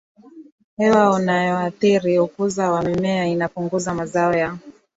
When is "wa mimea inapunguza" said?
2.61-3.93